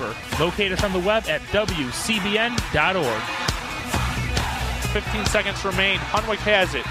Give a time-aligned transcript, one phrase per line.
[0.00, 0.16] Arbor.
[0.40, 3.22] Locate us on the web at WCBN.org.
[4.92, 5.98] 15 seconds remain.
[5.98, 6.84] Hunwick has it.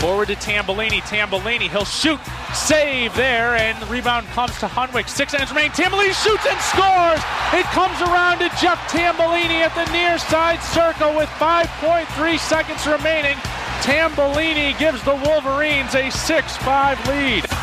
[0.00, 1.00] Forward to Tambellini.
[1.02, 2.20] Tambellini, he'll shoot.
[2.54, 5.08] Save there, and the rebound comes to Hunwick.
[5.08, 5.70] Six seconds remain.
[5.70, 7.20] Tambellini shoots and scores.
[7.52, 13.36] It comes around to Jeff Tambellini at the near side circle with 5.3 seconds remaining.
[13.82, 17.59] Tambellini gives the Wolverines a 6 5 lead.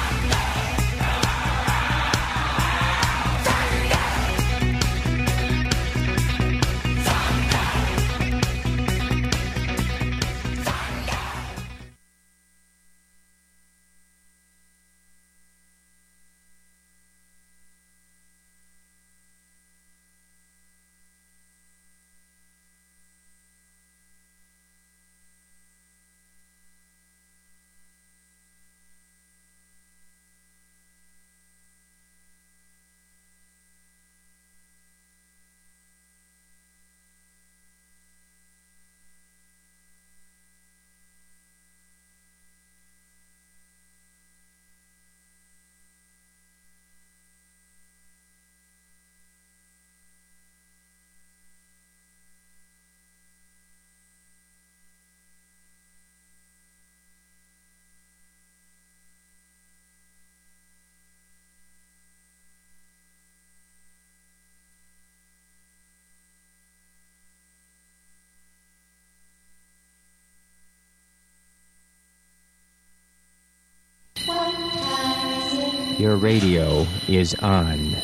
[76.17, 77.95] Radio is on.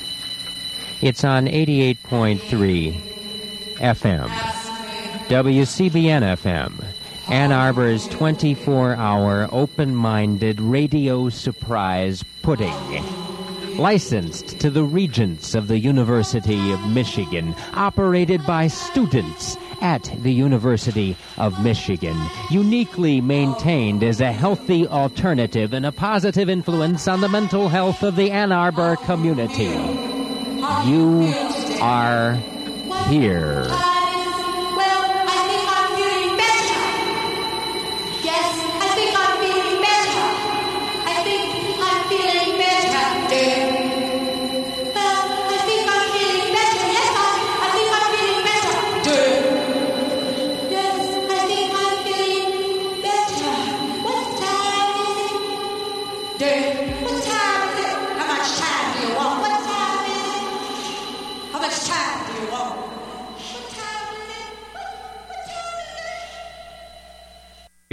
[1.02, 2.40] It's on 88.3
[3.78, 4.30] FM.
[5.28, 6.84] WCBN FM.
[7.30, 12.74] Ann Arbor's 24 hour open minded radio surprise pudding.
[13.78, 21.16] Licensed to the Regents of the University of Michigan, operated by students at the University
[21.38, 22.18] of Michigan,
[22.50, 28.16] uniquely maintained as a healthy alternative and a positive influence on the mental health of
[28.16, 29.70] the Ann Arbor community.
[30.88, 31.34] You
[31.82, 32.34] are
[33.10, 33.93] here.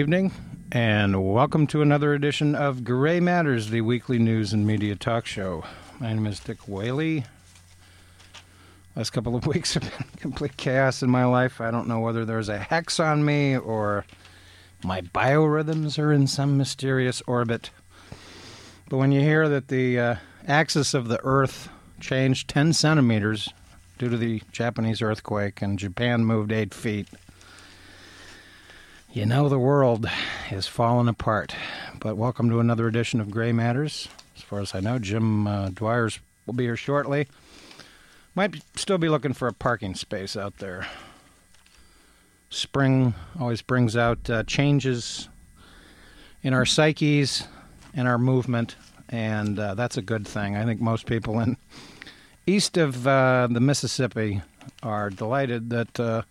[0.01, 0.33] Evening,
[0.73, 5.63] and welcome to another edition of Gray Matters, the weekly news and media talk show.
[5.99, 7.27] My name is Dick Whaley.
[8.97, 11.61] Last couple of weeks have been complete chaos in my life.
[11.61, 14.07] I don't know whether there's a hex on me or
[14.83, 17.69] my biorhythms are in some mysterious orbit.
[18.89, 20.17] But when you hear that the uh,
[20.49, 21.69] axis of the Earth
[22.01, 23.51] changed 10 centimeters
[23.99, 27.09] due to the Japanese earthquake and Japan moved 8 feet,
[29.13, 30.09] you know the world
[30.53, 31.55] is falling apart.
[31.99, 34.09] But welcome to another edition of Gray Matters.
[34.37, 37.27] As far as I know, Jim uh, Dwyer's will be here shortly.
[38.37, 40.87] Might still be looking for a parking space out there.
[42.51, 45.29] Spring always brings out uh, changes
[46.45, 47.49] in our psyches
[47.93, 48.77] and our movement,
[49.09, 50.57] and uh, that's a good thing.
[50.57, 51.57] I think most people in
[52.47, 54.43] east of uh, the Mississippi
[54.85, 56.23] are delighted that uh,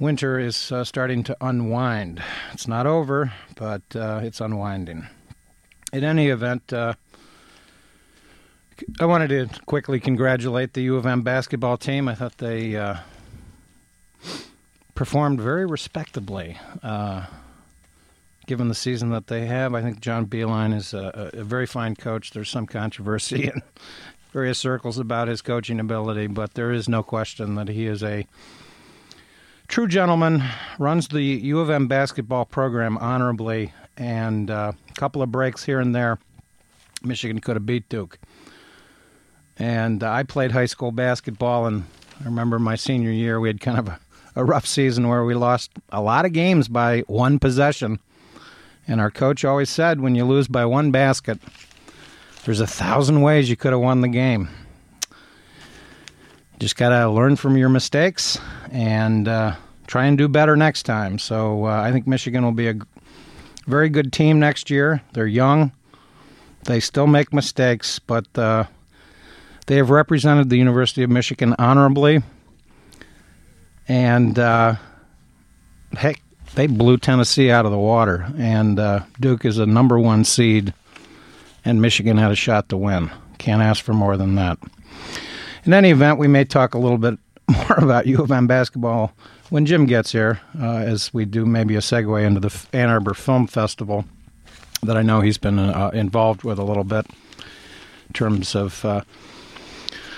[0.00, 2.20] winter is uh, starting to unwind.
[2.52, 5.06] It's not over, but uh, it's unwinding.
[5.92, 6.94] In any event, uh,
[8.98, 12.08] I wanted to quickly congratulate the U of M basketball team.
[12.08, 12.96] I thought they uh,
[14.94, 16.58] performed very respectably.
[16.82, 17.26] Uh,
[18.46, 21.94] given the season that they have, I think John Beilein is a, a very fine
[21.94, 22.30] coach.
[22.30, 23.62] There's some controversy in
[24.32, 28.26] various circles about his coaching ability, but there is no question that he is a
[29.70, 30.42] true gentleman,
[30.80, 35.78] runs the U of M basketball program honorably, and uh, a couple of breaks here
[35.78, 36.18] and there,
[37.04, 38.18] Michigan could have beat Duke.
[39.58, 41.84] And uh, I played high school basketball, and
[42.20, 44.00] I remember my senior year, we had kind of a,
[44.34, 48.00] a rough season where we lost a lot of games by one possession.
[48.88, 51.38] And our coach always said, when you lose by one basket,
[52.44, 54.48] there's a thousand ways you could have won the game
[56.60, 58.38] just got to learn from your mistakes
[58.70, 59.56] and uh,
[59.88, 61.18] try and do better next time.
[61.18, 62.76] So uh, I think Michigan will be a
[63.66, 65.02] very good team next year.
[65.12, 65.72] They're young,
[66.64, 68.64] they still make mistakes, but uh,
[69.70, 72.24] They have represented the University of Michigan honorably,
[73.86, 74.74] and uh,
[75.92, 76.20] heck,
[76.56, 78.32] they blew Tennessee out of the water.
[78.36, 80.74] And uh, Duke is a number one seed,
[81.64, 83.12] and Michigan had a shot to win.
[83.38, 84.58] Can't ask for more than that.
[85.70, 87.16] In any event, we may talk a little bit
[87.48, 89.12] more about U of M basketball
[89.50, 93.14] when Jim gets here, uh, as we do maybe a segue into the Ann Arbor
[93.14, 94.04] Film Festival
[94.82, 97.06] that I know he's been uh, involved with a little bit
[98.08, 99.02] in terms of uh,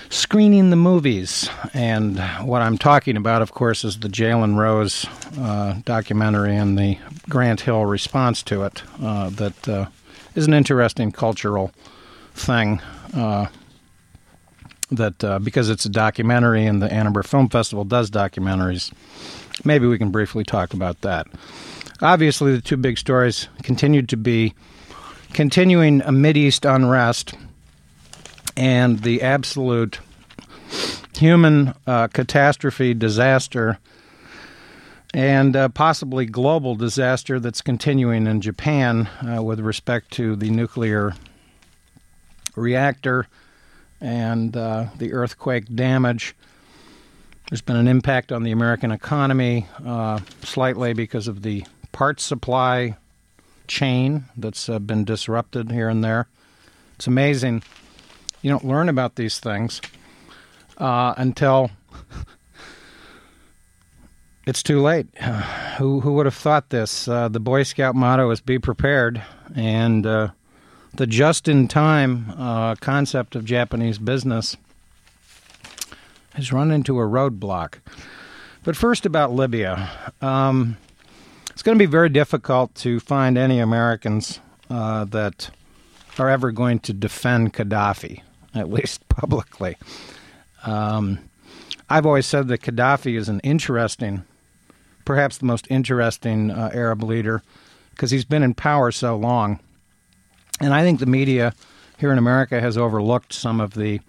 [0.09, 1.51] screening the movies.
[1.75, 5.05] And what I'm talking about, of course, is the Jalen Rose
[5.39, 6.97] uh, documentary and the
[7.29, 8.83] Grant Hill response to it.
[9.03, 9.87] Uh, that uh,
[10.35, 11.73] is an interesting cultural
[12.33, 12.81] thing.
[14.93, 18.93] That uh, because it's a documentary and the Ann Arbor Film Festival does documentaries,
[19.65, 21.27] maybe we can briefly talk about that.
[22.03, 24.55] Obviously, the two big stories continued to be
[25.33, 27.35] continuing a East unrest
[28.57, 30.01] and the absolute
[31.17, 33.79] human uh, catastrophe, disaster,
[35.15, 41.15] and uh, possibly global disaster that's continuing in Japan uh, with respect to the nuclear
[42.57, 43.27] reactor
[44.03, 46.35] and uh, the earthquake damage.
[47.49, 52.97] There's been an impact on the American economy uh, slightly because of the parts supply
[53.69, 56.27] chain that's uh, been disrupted here and there.
[56.97, 57.63] It's amazing.
[58.43, 59.81] You don't learn about these things
[60.79, 61.71] uh, until
[64.47, 65.07] it's too late.
[65.79, 67.07] who who would have thought this?
[67.07, 69.23] Uh, the Boy Scout motto is "Be prepared,"
[69.55, 70.33] and
[70.95, 74.57] the just-in-time uh, concept of Japanese business
[76.35, 77.75] has run into a roadblock.
[78.65, 79.91] But first, about Libya.
[80.21, 80.77] Um,
[81.51, 84.41] it's going to be very difficult to find any Americans
[84.71, 85.51] uh, that
[86.19, 88.23] are ever going to defend Gaddafi,
[88.55, 89.77] at least publicly.
[90.65, 91.19] Um,
[91.91, 94.25] I've always said that Gaddafi is an interesting,
[95.05, 97.43] perhaps the most interesting uh, Arab leader,
[97.91, 99.59] because he's been in power so long.
[100.63, 101.55] And I think the media
[101.99, 104.01] here in America has overlooked some of the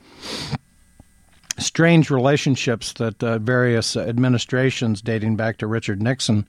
[1.58, 6.48] strange relationships that uh, various administrations dating back to Richard Nixon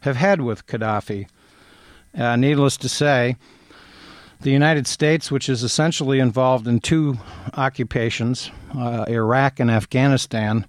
[0.00, 1.28] have had with Gaddafi.
[2.16, 3.36] Uh, needless to say,
[4.40, 7.18] the United States, which is essentially involved in two
[7.54, 10.66] occupations, uh, Iraq and Afghanistan,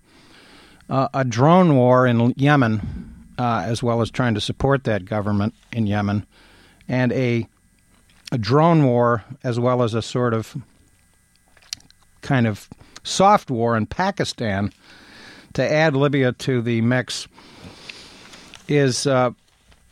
[0.89, 5.55] uh, a drone war in Yemen, uh, as well as trying to support that government
[5.71, 6.25] in Yemen,
[6.87, 7.47] and a,
[8.35, 10.57] a drone war, as well as a sort of
[12.21, 12.67] kind of
[13.01, 14.73] soft war in Pakistan
[15.53, 17.29] to add Libya to the mix
[18.67, 19.31] is, uh,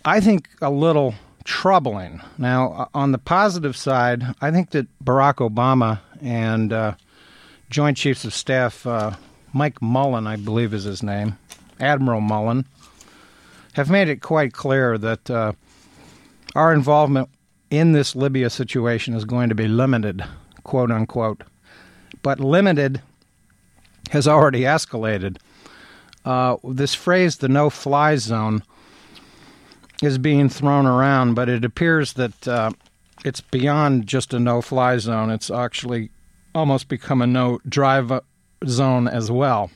[0.04, 2.22] I think, a little troubling.
[2.38, 6.96] Now, uh, on the positive side, I think that Barack Obama and uh,
[7.70, 9.12] Joint Chiefs of Staff uh,
[9.54, 11.38] Mike Mullen, I believe is his name,
[11.80, 12.66] Admiral Mullen,
[13.74, 15.54] have made it quite clear that uh,
[16.56, 17.30] our involvement
[17.74, 20.24] in this Libya situation is going to be limited,
[20.64, 21.44] quote unquote.
[22.22, 23.02] But limited
[24.12, 25.38] has already escalated.
[26.24, 28.62] Uh, this phrase, the no fly zone,
[30.04, 32.72] is being thrown around, but it appears that uh,
[33.26, 35.32] it's beyond just a no fly zone.
[35.32, 36.12] It's actually
[36.54, 38.12] almost become a no drive
[38.68, 39.72] zone as well.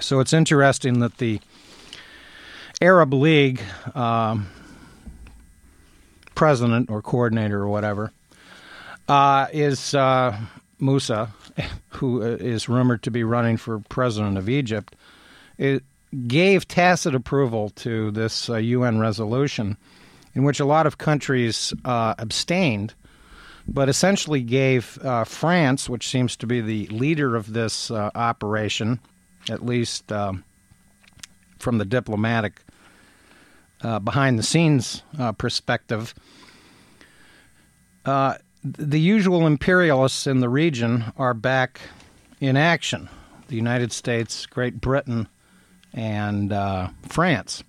[0.00, 1.40] So it's interesting that the
[2.82, 3.62] Arab League
[3.94, 4.48] um,
[6.34, 8.12] president or coordinator or whatever
[9.08, 10.36] uh, is uh,
[10.80, 11.32] Musa,
[11.90, 14.96] who uh, rumored to be running for president of Egypt,
[15.58, 15.82] it
[16.26, 19.76] gave tacit approval to this uh, UN resolution,
[20.34, 22.94] in which a lot of countries uh, abstained,
[23.66, 29.00] but essentially gave uh, France, which seems to be the leader of this uh, operation,
[29.48, 30.44] at least um,
[31.58, 32.60] from the diplomatic
[33.84, 35.02] uh, behind the scenes
[35.38, 36.14] perspective,
[38.64, 41.80] the usual imperialists in the region are back
[42.40, 43.08] in action.
[43.48, 45.28] The United States, Great Britain,
[45.92, 47.62] and uh, France.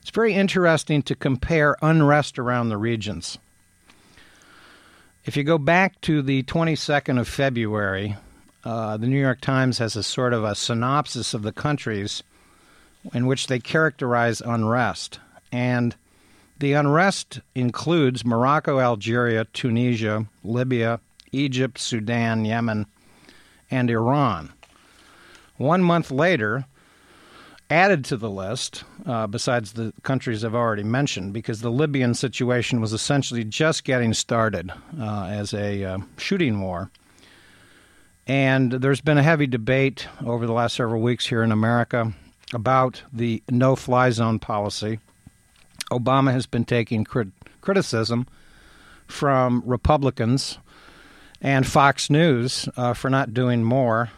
[0.00, 3.38] It's very interesting to compare unrest around the regions.
[5.24, 8.16] If you go back to the 22nd of February,
[8.64, 12.22] uh, the New York Times has a sort of a synopsis of the countries
[13.12, 15.20] in which they characterize unrest.
[15.50, 15.94] And
[16.58, 21.00] the unrest includes Morocco, Algeria, Tunisia, Libya,
[21.32, 22.86] Egypt, Sudan, Yemen,
[23.70, 24.52] and Iran.
[25.56, 26.66] One month later,
[27.68, 32.80] added to the list, uh, besides the countries I've already mentioned, because the Libyan situation
[32.80, 36.90] was essentially just getting started uh, as a uh, shooting war.
[38.26, 42.12] And there's been a heavy debate over the last several weeks here in America
[42.52, 44.98] about the no fly zone policy.
[45.90, 47.28] Obama has been taking crit-
[47.60, 48.26] criticism
[49.06, 50.58] from Republicans
[51.40, 54.10] and Fox News uh, for not doing more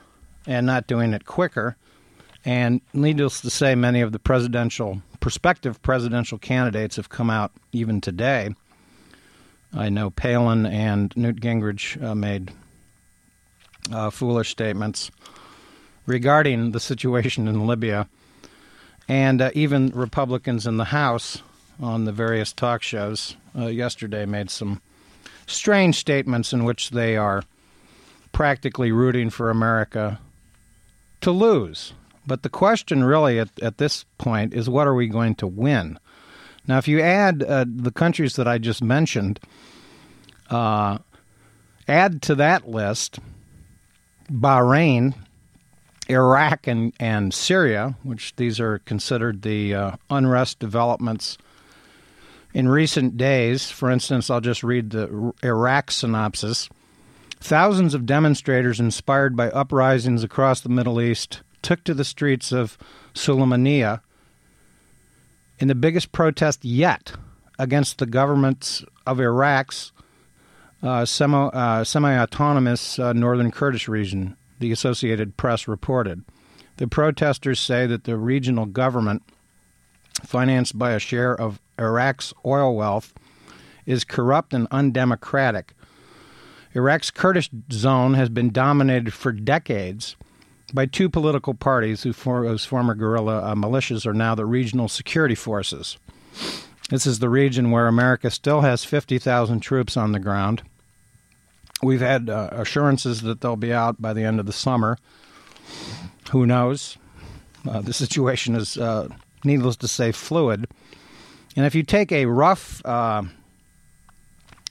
[0.47, 1.77] and not doing it quicker.
[2.45, 8.01] And needless to say, many of the presidential, prospective presidential candidates have come out even
[8.01, 8.55] today.
[9.73, 12.53] I know Palin and Newt Gingrich uh, made
[13.91, 15.11] uh, foolish statements
[16.07, 18.09] regarding the situation in Libya.
[19.09, 21.43] And uh, even Republicans in the House
[21.81, 24.81] on the various talk shows uh, yesterday made some
[25.47, 27.43] strange statements in which they are
[28.33, 30.19] practically rooting for America
[31.21, 31.93] to lose.
[32.27, 35.99] But the question really at, at this point is what are we going to win?
[36.67, 39.39] Now, if you add uh, the countries that I just mentioned,
[40.49, 40.99] uh,
[41.87, 43.19] add to that list
[44.31, 45.15] Bahrain,
[46.09, 51.39] Iraq, and, and Syria, which these are considered the uh, unrest developments
[52.53, 53.71] in recent days.
[53.71, 56.69] For instance, I'll just read the Iraq synopsis.
[57.41, 62.79] Thousands of demonstrators inspired by uprisings across the Middle East took to the streets of
[63.15, 64.01] Sulaymaniyah
[65.59, 67.13] in the biggest protest yet
[67.59, 69.93] against the governments of Iraq's
[70.83, 71.85] uh, semi uh,
[72.23, 76.25] autonomous uh, northern Kurdish region, the Associated Press reported.
[76.77, 79.23] The protesters say that the regional government,
[80.25, 83.15] financed by a share of Iraq's oil wealth,
[83.87, 85.75] is corrupt and undemocratic.
[86.73, 90.17] Iraq's Kurdish zone has been dominated for decades
[90.73, 95.99] by two political parties whose former guerrilla uh, militias are now the regional security forces.
[96.91, 100.63] This is the region where America still has 50,000 troops on the ground.
[101.83, 104.99] We've had uh, assurances that they'll be out by the end of the summer.
[106.31, 106.97] Who knows?
[107.69, 109.09] Uh, the situation is, uh,
[109.45, 110.67] needless to say, fluid.
[111.57, 113.23] And if you take a rough uh,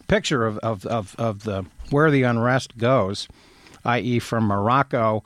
[0.08, 3.28] picture of, of, of, of the where the unrest goes,
[3.86, 5.24] i.e., from Morocco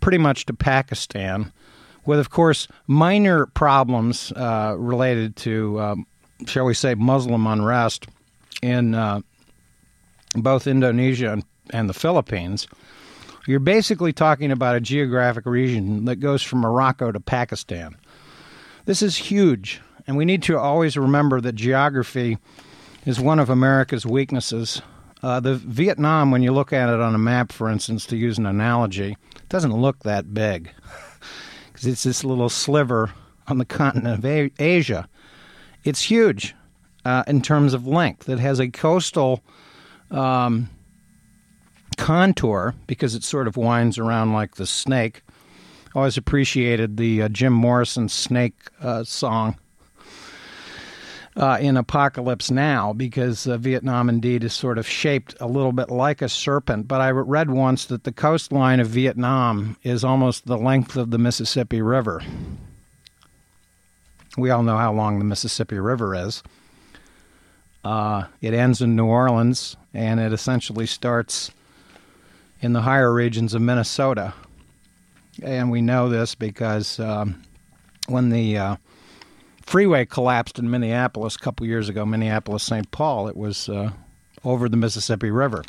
[0.00, 1.52] pretty much to Pakistan,
[2.06, 6.06] with, of course, minor problems uh, related to, um,
[6.46, 8.06] shall we say, Muslim unrest
[8.62, 9.20] in uh,
[10.42, 12.66] both Indonesia and, and the Philippines.
[13.46, 17.96] You're basically talking about a geographic region that goes from Morocco to Pakistan.
[18.86, 22.38] This is huge, and we need to always remember that geography
[23.04, 24.80] is one of America's weaknesses.
[25.22, 28.38] Uh, the Vietnam, when you look at it on a map, for instance, to use
[28.38, 29.16] an analogy,
[29.48, 30.70] doesn't look that big
[31.72, 33.12] because it's this little sliver
[33.46, 35.08] on the continent of a- Asia.
[35.82, 36.54] It's huge
[37.04, 38.28] uh, in terms of length.
[38.28, 39.42] It has a coastal
[40.10, 40.68] um,
[41.96, 45.22] contour because it sort of winds around like the snake.
[45.94, 49.56] Always appreciated the uh, Jim Morrison snake uh, song
[51.36, 55.90] uh, in Apocalypse Now because uh, Vietnam indeed is sort of shaped a little bit
[55.90, 56.88] like a serpent.
[56.88, 61.18] But I read once that the coastline of Vietnam is almost the length of the
[61.18, 62.22] Mississippi River.
[64.36, 66.42] We all know how long the Mississippi River is.
[67.84, 71.50] Uh, it ends in New Orleans and it essentially starts
[72.60, 74.32] in the higher regions of Minnesota.
[75.42, 77.42] And we know this because um,
[78.06, 78.76] when the uh,
[79.64, 82.90] freeway collapsed in Minneapolis a couple years ago, Minneapolis St.
[82.90, 83.28] Paul.
[83.28, 83.90] It was uh,
[84.44, 85.64] over the Mississippi River.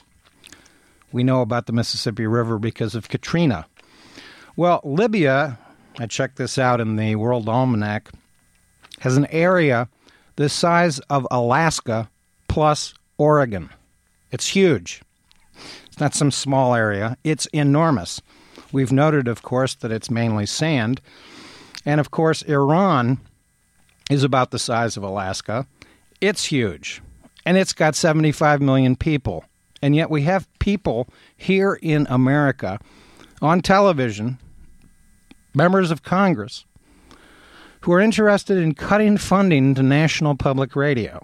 [1.12, 3.66] We know about the Mississippi River because of Katrina.
[4.56, 5.58] Well, Libya,
[5.98, 8.10] I checked this out in the World Almanac,
[9.00, 9.90] has an area
[10.36, 12.10] the size of Alaska
[12.48, 13.70] plus Oregon.
[14.32, 15.02] It's huge.
[15.88, 18.22] It's not some small area, it's enormous.
[18.72, 21.00] We've noted, of course, that it's mainly sand.
[21.86, 23.20] And of course, Iran
[24.10, 25.66] is about the size of Alaska.
[26.20, 27.02] It's huge.
[27.46, 29.46] And it's got 75 million people.
[29.82, 32.80] And yet we have people here in America
[33.42, 34.40] on television,
[35.54, 36.66] members of Congress,
[37.86, 41.24] who are interested in cutting funding to national public radio,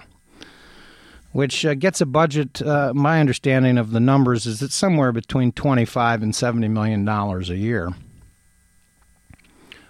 [1.32, 2.62] which uh, gets a budget.
[2.62, 7.50] Uh, my understanding of the numbers is it's somewhere between 25 and 70 million dollars
[7.50, 7.91] a year.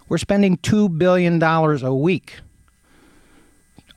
[0.08, 2.40] We're spending $2 billion a week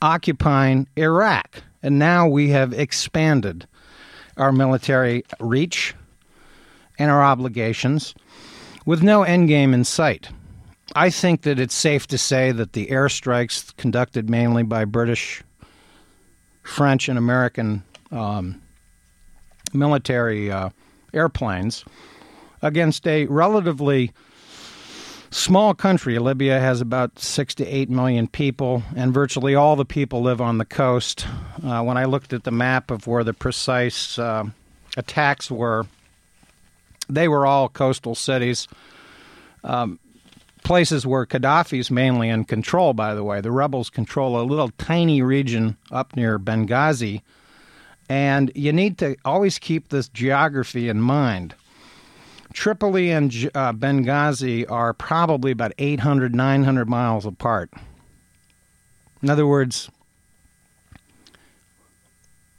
[0.02, 1.62] occupying Iraq.
[1.80, 3.68] And now we have expanded
[4.36, 5.94] our military reach
[6.98, 8.16] and our obligations
[8.84, 10.30] with no endgame in sight.
[10.94, 15.42] I think that it's safe to say that the airstrikes conducted mainly by British,
[16.62, 18.60] French, and American um,
[19.72, 20.70] military uh,
[21.12, 21.84] airplanes
[22.62, 24.12] against a relatively
[25.30, 26.18] small country.
[26.18, 30.58] Libya has about six to eight million people, and virtually all the people live on
[30.58, 31.26] the coast.
[31.62, 34.44] Uh, when I looked at the map of where the precise uh,
[34.96, 35.86] attacks were,
[37.08, 38.68] they were all coastal cities.
[39.64, 39.98] Um,
[40.64, 43.40] places where Gaddafi's mainly in control, by the way.
[43.40, 47.22] The rebels control a little tiny region up near Benghazi.
[48.08, 51.54] And you need to always keep this geography in mind.
[52.52, 57.70] Tripoli and uh, Benghazi are probably about 800, 900 miles apart.
[59.22, 59.90] In other words,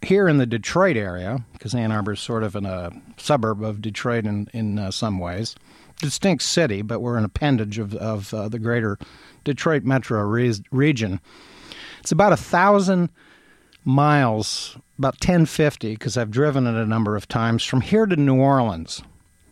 [0.01, 3.81] here in the Detroit area, because Ann Arbor is sort of in a suburb of
[3.81, 5.55] Detroit in, in uh, some ways,
[6.01, 8.97] distinct city, but we're an appendage of, of uh, the greater
[9.43, 11.19] Detroit metro re- region.
[11.99, 13.09] It's about a thousand
[13.83, 18.39] miles, about 1050, because I've driven it a number of times, from here to New
[18.39, 19.01] Orleans.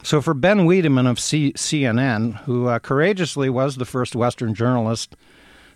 [0.03, 5.15] So for Ben Wedeman of C- CNN, who uh, courageously was the first Western journalist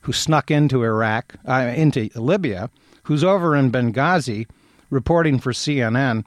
[0.01, 2.69] who snuck into Iraq, uh, into Libya,
[3.03, 4.47] who's over in Benghazi
[4.89, 6.25] reporting for CNN,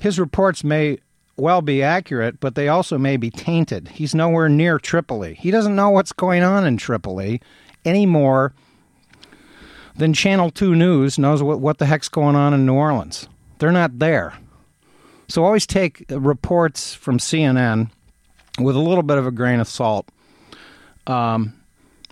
[0.00, 0.98] his reports may
[1.38, 3.88] well be accurate, but they also may be tainted.
[3.88, 5.34] He's nowhere near Tripoli.
[5.34, 7.40] He doesn't know what's going on in Tripoli
[7.84, 8.52] any more
[9.96, 13.28] than Channel 2 News knows what, what the heck's going on in New Orleans.
[13.58, 14.34] They're not there.
[15.28, 17.90] So always take reports from CNN
[18.58, 20.08] with a little bit of a grain of salt.
[21.06, 21.54] Um,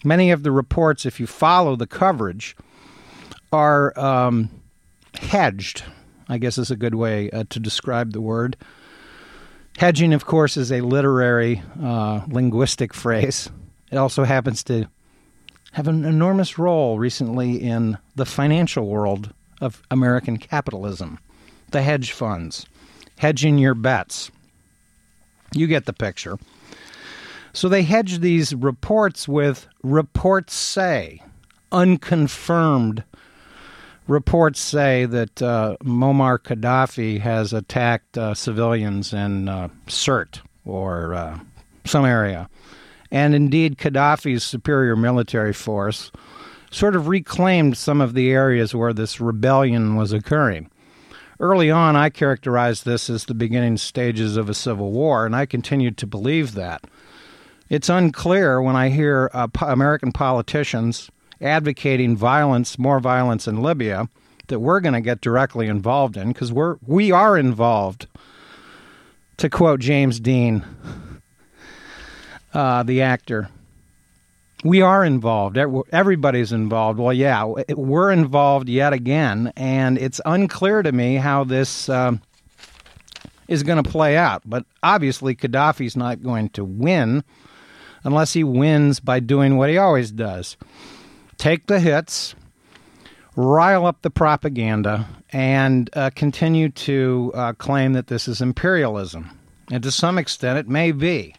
[0.05, 2.57] many of the reports, if you follow the coverage,
[3.53, 4.51] are um,
[5.15, 5.85] hedged,
[6.29, 8.57] I guess is a good way uh, to describe the word.
[9.79, 13.51] Hedging, of course, is a literary, uh, linguistic phrase.
[13.93, 14.89] It also happens to
[15.73, 21.19] have an enormous role recently in the financial world of American capitalism.
[21.73, 22.65] The hedge funds,
[23.19, 24.31] hedging your bets.
[25.53, 26.39] You get the picture.
[27.53, 31.23] So they hedge these reports with reports say,
[31.71, 33.05] unconfirmed
[34.07, 41.39] reports say that uh, Muammar Gaddafi has attacked uh, civilians in uh, Sirte or uh,
[41.85, 42.49] some area.
[43.11, 46.11] And indeed, Gaddafi's superior military force
[46.71, 50.71] sort of reclaimed some of the areas where this rebellion was occurring.
[51.39, 55.47] Early on, I characterized this as the beginning stages of a civil war, and I
[55.47, 56.85] continued to believe that.
[57.69, 64.09] It's unclear when I hear uh, American politicians advocating violence, more violence in Libya,
[64.49, 68.07] that we're going to get directly involved in because we're we are involved.
[69.39, 70.65] To quote James Dean,
[72.55, 73.51] uh, the actor,
[74.65, 75.59] we are involved.
[75.93, 76.99] Everybody's involved.
[76.99, 77.45] Well, yeah,
[77.75, 82.23] we're involved yet again, and it's unclear to me how this um,
[83.47, 84.41] is going to play out.
[84.47, 87.23] But obviously, Gaddafi's not going to win
[88.05, 90.57] unless he wins by doing what he always does
[91.39, 92.35] take the hits,
[93.35, 99.31] rile up the propaganda, and uh, continue to uh, claim that this is imperialism.
[99.71, 101.35] And to some extent, it may be.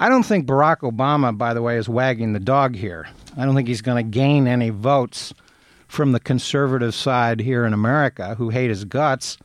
[0.00, 3.06] I don't think Barack Obama, by the way, is wagging the dog here.
[3.36, 5.32] I don't think he's going to gain any votes
[5.86, 9.38] from the conservative side here in America who hate his guts,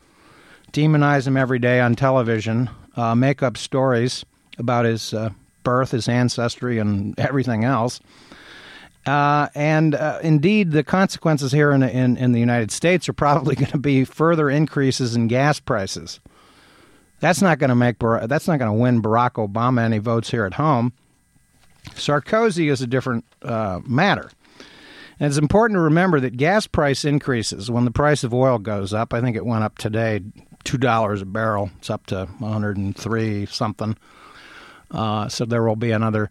[0.71, 4.25] demonize him every day on television, uh, make up stories
[4.57, 5.29] about his uh,
[5.63, 7.99] birth, his ancestry, and everything else.
[9.05, 13.55] Uh, and uh, indeed, the consequences here in, in, in the United States are probably
[13.57, 16.19] going to be further increases in gas prices.
[17.19, 20.45] That's not going to make that's not going to win Barack Obama any votes here
[20.45, 20.93] at home.
[21.91, 24.31] Sarkozy is a different uh, matter.
[25.19, 28.93] And it's important to remember that gas price increases when the price of oil goes
[28.93, 29.13] up.
[29.13, 30.21] I think it went up today,
[30.63, 31.71] two dollars a barrel.
[31.79, 33.97] It's up to 103 something.
[34.91, 36.29] Uh, so there will be another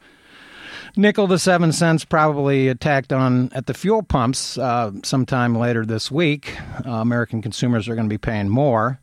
[0.99, 6.11] nickel to seven cents probably attacked on at the fuel pumps uh, sometime later this
[6.11, 6.59] week.
[6.85, 9.01] Uh, American consumers are going to be paying more.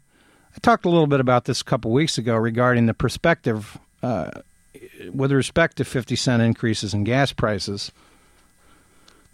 [0.54, 4.30] I talked a little bit about this a couple weeks ago regarding the perspective uh,
[5.14, 7.92] with respect to 50 cent increases in gas prices.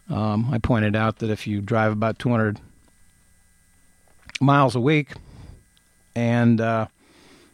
[0.10, 2.60] Um, I pointed out that if you drive about 200
[4.40, 5.14] miles a week
[6.16, 6.88] and uh,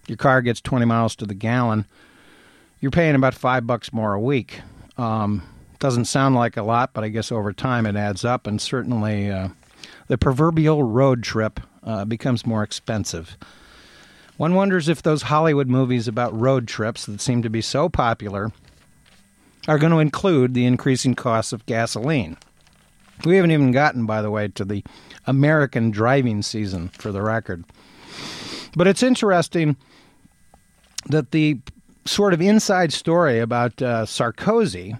[0.07, 1.85] your car gets 20 miles to the gallon,
[2.81, 4.59] you're paying about five bucks more a week.
[4.97, 5.43] Um,
[5.79, 9.29] doesn't sound like a lot, but I guess over time it adds up, and certainly
[9.29, 9.49] uh,
[10.07, 13.37] the proverbial road trip uh, becomes more expensive.
[14.37, 18.51] One wonders if those Hollywood movies about road trips that seem to be so popular
[19.67, 22.37] are going to include the increasing costs of gasoline.
[23.25, 24.83] We haven't even gotten, by the way, to the
[25.25, 27.65] American driving season, for the record.
[28.75, 29.75] But it's interesting
[31.07, 31.59] that the
[32.07, 34.99] sort of inside story about uh, Sarkozy,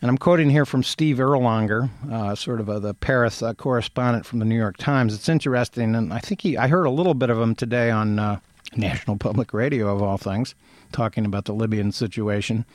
[0.00, 4.26] and I'm quoting here from Steve Erlanger, uh, sort of a, the Paris uh, correspondent
[4.26, 5.14] from the New York Times.
[5.14, 8.18] It's interesting, and I think he, I heard a little bit of him today on
[8.18, 8.40] uh,
[8.76, 10.54] National Public Radio, of all things,
[10.92, 12.66] talking about the Libyan situation.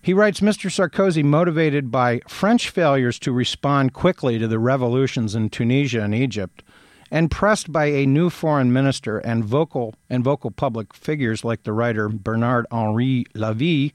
[0.00, 0.70] He writes Mr.
[0.70, 6.62] Sarkozy, motivated by French failures to respond quickly to the revolutions in Tunisia and Egypt,
[7.10, 11.72] and pressed by a new foreign minister and vocal and vocal public figures like the
[11.72, 13.92] writer Bernard Henri Lévy,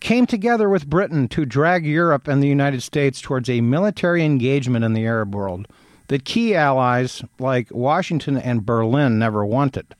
[0.00, 4.84] came together with Britain to drag Europe and the United States towards a military engagement
[4.84, 5.68] in the Arab world
[6.08, 9.94] that key allies like Washington and Berlin never wanted.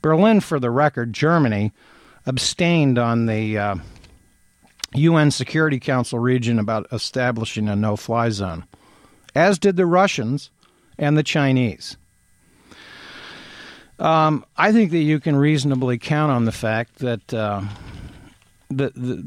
[0.00, 1.72] Berlin, for the record, Germany,
[2.24, 3.76] abstained on the uh,
[4.94, 8.64] UN Security Council region about establishing a no fly zone,
[9.34, 10.50] as did the Russians
[10.98, 11.96] and the Chinese.
[13.98, 17.62] Um, I think that you can reasonably count on the fact that uh,
[18.70, 19.24] the, the,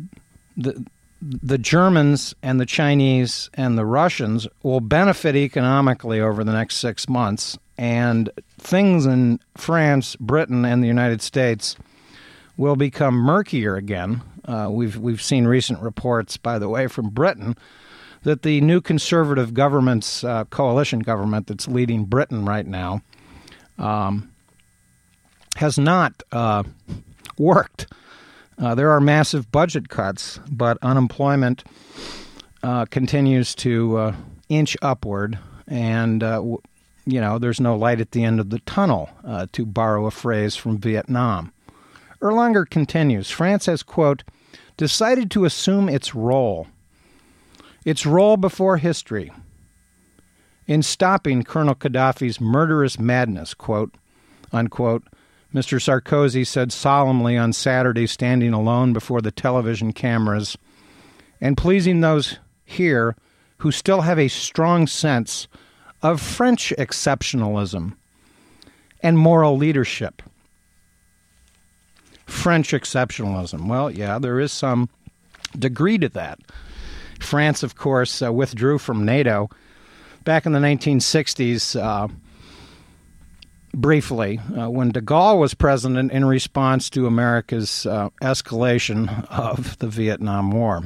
[0.56, 0.86] the,
[1.22, 7.10] the Germans and the Chinese and the Russians will benefit economically over the next six
[7.10, 11.76] months, and things in France, Britain, and the United States
[12.56, 17.56] will become murkier again uh, we've we've seen recent reports, by the way, from Britain
[18.24, 23.02] that the new conservative government's uh, coalition government that's leading Britain right now
[23.78, 24.32] um,
[25.56, 26.64] has not uh,
[27.38, 27.88] worked.
[28.58, 31.64] Uh, there are massive budget cuts, but unemployment
[32.64, 34.16] uh, continues to uh,
[34.50, 39.10] inch upward, and you know there's no light at the end of the tunnel,
[39.52, 41.52] to borrow a phrase from Vietnam.
[42.22, 44.24] Erlanger continues France has, quote,
[44.78, 46.68] decided to assume its role,
[47.86, 49.32] its role before history,
[50.68, 53.96] in stopping Colonel Gaddafi's murderous madness, quote,
[54.52, 55.04] unquote,
[55.54, 55.82] Mr.
[55.82, 60.58] Sarkozy said solemnly on Saturday, standing alone before the television cameras
[61.42, 63.18] and pleasing those here
[63.58, 65.48] who still have a strong sense
[66.02, 67.96] of French exceptionalism
[69.04, 70.22] and moral leadership.
[72.26, 73.68] French exceptionalism.
[73.68, 74.90] Well, yeah, there is some
[75.58, 76.40] degree to that.
[77.22, 79.50] France, of course, uh, withdrew from NATO
[80.24, 81.82] back in the 1960s.
[81.82, 82.08] Uh,
[83.74, 89.88] briefly, uh, when de Gaulle was president in response to America's uh, escalation of the
[89.88, 90.84] Vietnam War.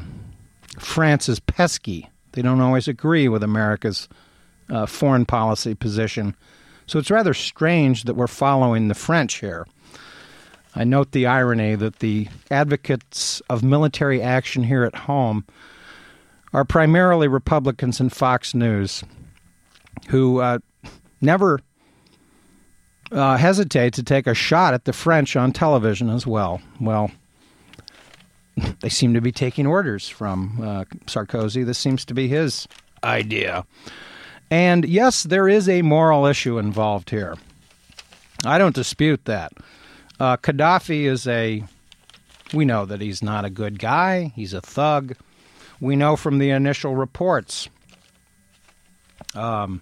[0.79, 2.09] France is pesky.
[2.33, 4.07] They don't always agree with America's
[4.69, 6.35] uh, foreign policy position.
[6.87, 9.65] So it's rather strange that we're following the French here.
[10.75, 15.45] I note the irony that the advocates of military action here at home
[16.55, 19.03] are primarily Republicans in Fox News
[20.07, 20.59] who uh,
[21.19, 21.59] never
[23.11, 26.61] uh, hesitate to take a shot at the French on television as well.
[26.79, 27.11] Well,
[28.79, 31.65] they seem to be taking orders from uh, Sarkozy.
[31.65, 32.69] This seems to be his
[33.03, 33.65] idea.
[34.49, 37.35] And yes, there is a moral issue involved here.
[38.45, 39.51] I don't dispute that.
[40.21, 41.65] Uh, Gaddafi is a.
[42.53, 44.31] We know that he's not a good guy.
[44.37, 45.17] He's a thug.
[45.79, 47.69] We know from the initial reports.
[49.33, 49.81] Um,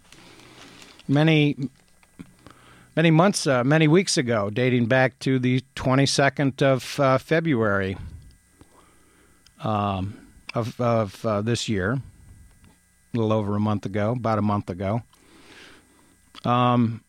[1.07, 1.55] many
[2.95, 7.97] many months, uh, many weeks ago, dating back to the 22nd of uh, February
[9.63, 11.99] um, of, of uh, this year, a
[13.17, 15.01] little over a month ago, about a month ago.
[16.45, 17.03] Um,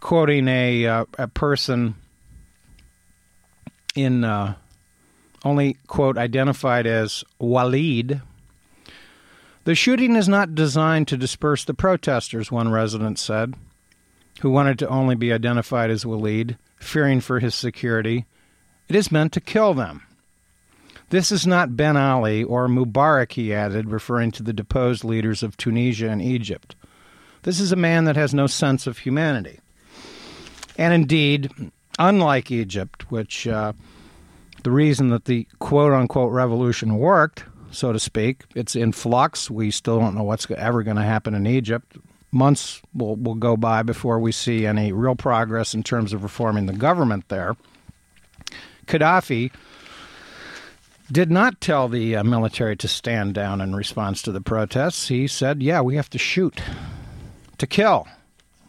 [0.00, 1.94] quoting a, uh, a person
[3.94, 4.54] in uh,
[5.44, 8.22] only, quote, identified as Walid.
[9.64, 13.54] The shooting is not designed to disperse the protesters, one resident said,
[14.40, 18.26] who wanted to only be identified as Walid, fearing for his security.
[18.88, 20.02] It is meant to kill them.
[21.10, 25.56] This is not Ben Ali or Mubarak, he added, referring to the deposed leaders of
[25.56, 26.74] Tunisia and Egypt.
[27.42, 29.60] This is a man that has no sense of humanity.
[30.76, 31.50] And indeed,
[31.98, 33.74] unlike Egypt, which uh,
[34.64, 39.50] the reason that the quote unquote revolution worked, so to speak, it's in flux.
[39.50, 41.96] We still don't know what's ever going to happen in Egypt.
[42.32, 46.66] Months will, will go by before we see any real progress in terms of reforming
[46.66, 47.56] the government there.
[48.86, 49.52] Gaddafi
[51.12, 55.08] did not tell the uh, military to stand down in response to the protests.
[55.08, 56.60] He said, yeah, we have to shoot
[57.58, 58.08] to kill.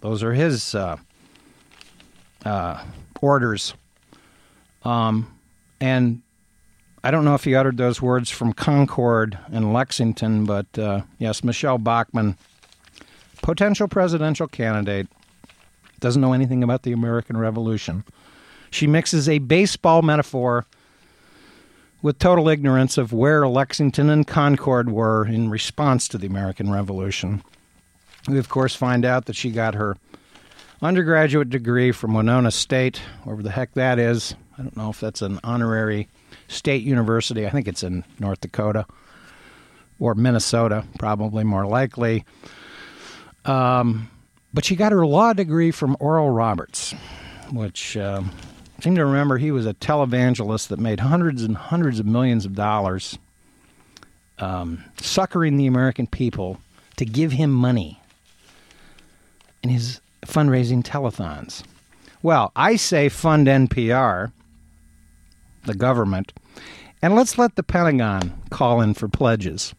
[0.01, 0.97] Those are his uh,
[2.43, 2.84] uh,
[3.21, 3.73] orders.
[4.84, 5.35] Um,
[5.79, 6.21] and
[7.03, 11.43] I don't know if he uttered those words from Concord and Lexington, but uh, yes,
[11.43, 12.38] Michele Bachmann,
[13.41, 15.07] potential presidential candidate,
[15.99, 18.03] doesn't know anything about the American Revolution.
[18.71, 20.65] She mixes a baseball metaphor
[22.01, 27.43] with total ignorance of where Lexington and Concord were in response to the American Revolution.
[28.27, 29.95] We, of course, find out that she got her
[30.81, 34.35] undergraduate degree from Winona State, wherever the heck that is.
[34.58, 36.08] I don't know if that's an honorary
[36.48, 37.46] state university.
[37.46, 38.86] I think it's in North Dakota
[40.00, 42.26] or Minnesota, probably more likely.
[43.44, 44.10] Um,
[44.54, 46.94] but she got her law degree from Oral Roberts,
[47.52, 48.32] which um,
[48.78, 52.46] I seem to remember he was a televangelist that made hundreds and hundreds of millions
[52.46, 53.18] of dollars
[54.39, 56.60] um, succoring the American people
[56.98, 58.00] to give him money
[59.63, 61.63] in his fundraising telethons.
[62.22, 64.32] Well, I say fund NPR,
[65.65, 66.34] the government,
[67.01, 69.73] and let's let the Pentagon call in for pledges.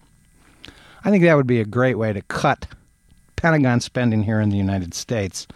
[1.05, 2.67] I think that would be a great way to cut
[3.37, 5.47] Pentagon spending here in the United States.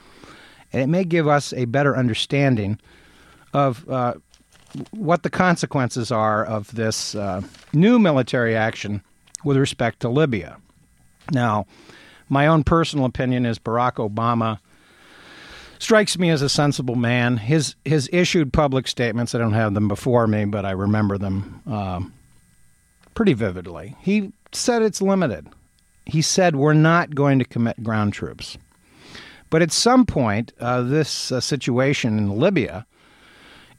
[0.73, 2.79] And it may give us a better understanding
[3.53, 4.15] of uh,
[4.93, 9.03] what the consequences are of this uh, new military action
[9.45, 10.59] with respect to Libya.
[11.33, 11.67] Now,
[12.29, 14.61] my own personal opinion is Barack Obama
[15.81, 17.39] strikes me as a sensible man.
[17.39, 21.63] His his issued public statements, I don't have them before me, but I remember them
[21.69, 22.01] uh,
[23.15, 23.97] pretty vividly.
[24.01, 25.49] He said it's limited.
[26.07, 28.57] He said we're not going to commit ground troops.
[29.49, 32.87] But at some point, uh, this uh, situation in Libya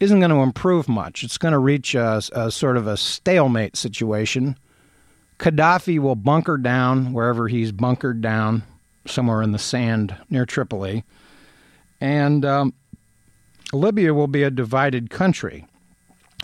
[0.01, 1.23] isn't going to improve much.
[1.23, 4.57] It's going to reach a, a sort of a stalemate situation.
[5.39, 8.63] Gaddafi will bunker down wherever he's bunkered down,
[9.05, 11.05] somewhere in the sand near Tripoli.
[12.01, 12.73] And um,
[13.71, 15.67] Libya will be a divided country.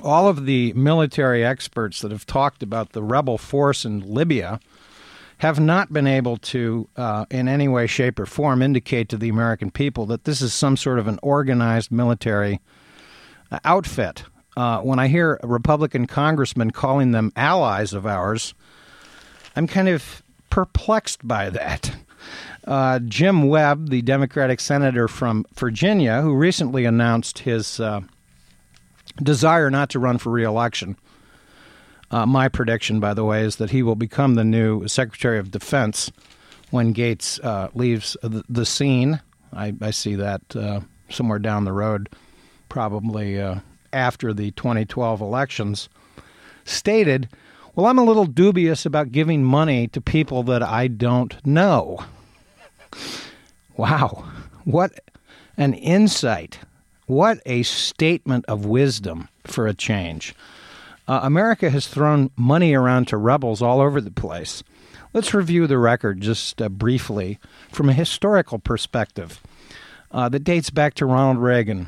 [0.04, 4.60] All of the military experts that have talked about the rebel force in Libya
[5.40, 9.30] have not been able to, uh, in any way, shape, or form, indicate to the
[9.30, 12.60] American people that this is some sort of an organized military
[13.64, 14.24] outfit.
[14.56, 18.54] Uh, when I hear Republican congressmen calling them allies of ours,
[19.56, 21.96] I'm kind of perplexed by that.
[22.66, 28.02] Uh, Jim Webb, the Democratic senator from Virginia, who recently announced his uh,
[29.22, 30.98] desire not to run for reelection.
[32.10, 35.52] Uh, my prediction, by the way, is that he will become the new Secretary of
[35.52, 36.12] Defense
[36.72, 39.22] when Gates uh, leaves the, scene.
[39.54, 42.10] I, I see that uh, somewhere down the road
[42.70, 43.60] probably uh,
[43.94, 45.90] after the 2012 elections,
[46.66, 47.30] stated,
[47.76, 52.00] Well, I'm a little dubious about giving money to people that I don't know.
[53.76, 54.26] Wow.
[54.64, 55.00] What
[55.58, 56.60] an insight.
[57.06, 60.36] What a statement of wisdom for a change.
[61.08, 64.62] Uh, America has thrown money around to rebels all over the place.
[65.14, 67.40] Let's review the record just uh, briefly
[67.72, 69.42] from a historical perspective
[70.12, 71.88] uh, that dates back to Ronald Reagan.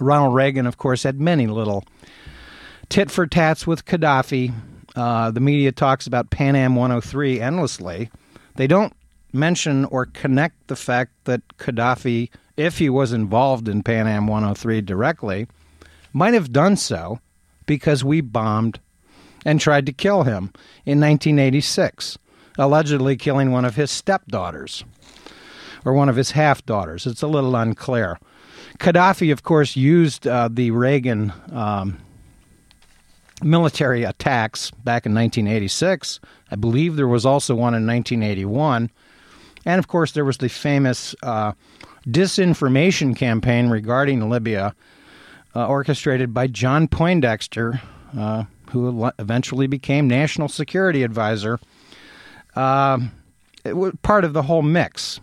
[0.00, 1.84] Ronald Reagan, of course, had many little
[2.88, 4.52] tit for tats with Gaddafi.
[4.94, 8.10] Uh, the media talks about Pan Am 103 endlessly.
[8.56, 8.92] They don't
[9.32, 14.80] mention or connect the fact that Gaddafi, if he was involved in Pan Am 103
[14.82, 15.46] directly,
[16.12, 17.20] might have done so
[17.66, 18.80] because we bombed
[19.44, 20.52] and tried to kill him
[20.84, 22.18] in 1986,
[22.58, 24.84] allegedly killing one of his stepdaughters
[25.84, 27.06] or one of his half daughters.
[27.06, 28.18] It's a little unclear.
[28.78, 31.98] Gaddafi, of course, used uh, the Reagan um,
[33.42, 36.20] military attacks back in 1986.
[36.50, 38.90] I believe there was also one in 1981.
[39.64, 41.52] And of course, there was the famous uh,
[42.06, 44.74] disinformation campaign regarding Libya,
[45.54, 47.80] uh, orchestrated by John Poindexter,
[48.16, 51.58] uh, who eventually became National Security Advisor.
[52.56, 53.12] Um,
[53.64, 55.20] it was part of the whole mix.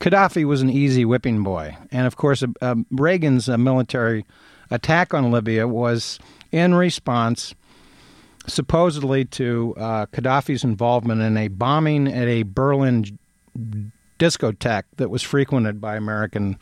[0.00, 1.76] Gaddafi was an easy whipping boy.
[1.90, 4.24] And of course, uh, Reagan's uh, military
[4.70, 6.18] attack on Libya was
[6.52, 7.54] in response
[8.46, 13.18] supposedly to uh, Gaddafi's involvement in a bombing at a Berlin
[14.18, 16.58] discotheque that was frequented by American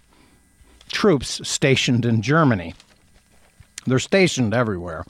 [0.91, 2.75] troops stationed in Germany.
[3.87, 5.05] They're stationed everywhere.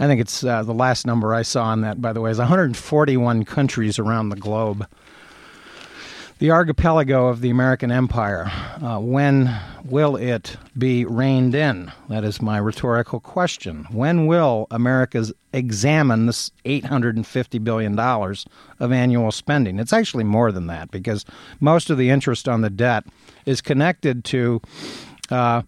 [0.00, 2.38] I think it's uh, the last number I saw on that, by the way, is
[2.38, 4.86] 141 countries around the globe
[6.38, 8.50] the archipelago of the American Empire.
[8.80, 11.90] Uh, when will it be reined in?
[12.08, 13.86] That is my rhetorical question.
[13.90, 19.78] When will America examine this $850 billion of annual spending?
[19.78, 21.24] It's actually more than that because
[21.60, 23.04] most of the interest on the debt
[23.44, 24.60] is connected to.
[25.30, 25.62] Uh,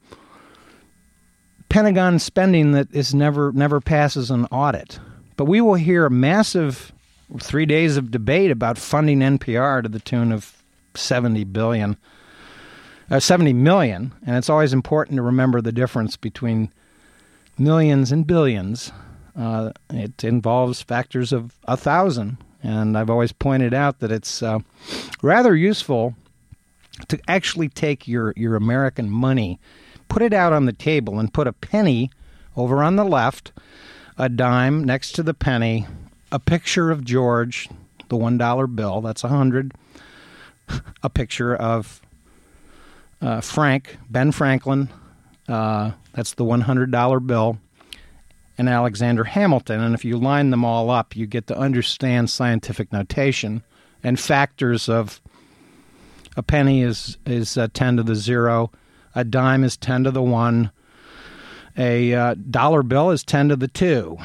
[1.69, 4.99] Pentagon spending that is never never passes an audit.
[5.37, 6.93] But we will hear a massive
[7.39, 10.60] three days of debate about funding NPR to the tune of
[10.95, 11.97] 70 billion,
[13.11, 16.73] uh, 70 million, and it's always important to remember the difference between
[17.59, 18.93] millions and billions.
[19.37, 24.59] Uh, it involves factors of a thousand, and I've always pointed out that it's uh,
[25.23, 26.15] rather useful
[27.09, 29.59] to actually take your, your American money,
[30.09, 32.11] put it out on the table, and put a penny
[32.57, 33.53] over on the left,
[34.19, 35.87] a dime next to the penny,
[36.33, 37.69] a picture of George,
[38.09, 39.73] the one dollar bill, that's a hundred,
[41.03, 42.01] a picture of
[43.21, 44.89] uh, Frank, Ben Franklin,
[45.49, 47.59] uh, that's the one hundred dollar bill,
[48.57, 49.81] and Alexander Hamilton.
[49.81, 53.63] And if you line them all up, you get to understand scientific notation
[54.03, 55.21] and factors of
[56.37, 58.71] a penny is is uh, ten to the zero,
[59.15, 60.71] a dime is ten to the one,
[61.77, 64.17] a uh, dollar bill is ten to the two,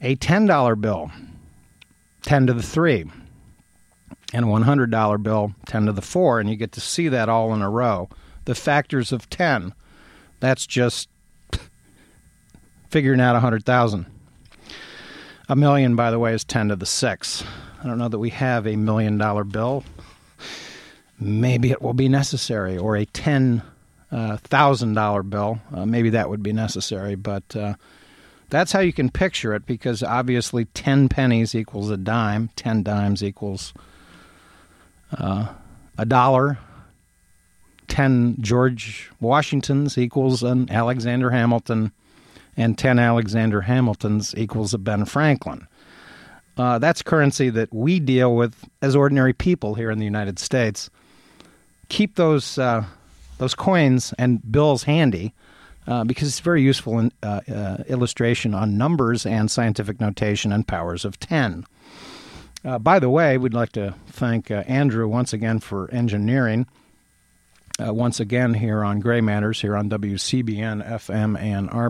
[0.00, 1.10] a ten dollar bill,
[2.22, 3.04] ten to the three,
[4.32, 7.08] and a one hundred dollar bill, ten to the four, and you get to see
[7.08, 8.08] that all in a row.
[8.44, 9.74] The factors of ten,
[10.40, 11.08] that's just
[12.88, 14.06] figuring out a hundred thousand.
[15.48, 17.42] A million, by the way, is ten to the six.
[17.82, 19.84] I don't know that we have a million dollar bill
[21.20, 23.62] maybe it will be necessary, or a ten
[24.10, 25.60] uh, thousand dollar bill.
[25.72, 27.74] Uh, maybe that would be necessary, but uh,
[28.50, 33.22] that's how you can picture it because obviously ten pennies equals a dime, ten dimes
[33.22, 33.72] equals
[35.16, 35.48] uh,
[35.96, 36.58] a dollar.
[37.88, 41.90] 10 George Washingtons equals an Alexander Hamilton,
[42.56, 45.66] and 10 Alexander Hamiltons equals a Ben Franklin.
[46.56, 50.90] Uh, that's currency that we deal with as ordinary people here in the United States
[51.88, 52.84] keep those uh,
[53.38, 55.32] those coins and bills handy
[55.86, 60.66] uh, because it's very useful in uh, uh illustration on numbers and scientific notation and
[60.66, 61.64] powers of ten.
[62.64, 66.66] Uh, by the way, we'd like to thank uh, Andrew once again for engineering.
[67.78, 71.86] once again here on Gray Matters here on WCBN FM Ann Arbor.